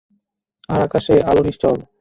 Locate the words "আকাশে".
0.81-1.13